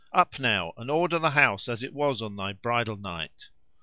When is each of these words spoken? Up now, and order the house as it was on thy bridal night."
Up 0.13 0.39
now, 0.39 0.73
and 0.77 0.89
order 0.89 1.19
the 1.19 1.29
house 1.29 1.69
as 1.69 1.83
it 1.83 1.93
was 1.93 2.23
on 2.23 2.35
thy 2.35 2.53
bridal 2.53 2.97
night." 2.97 3.49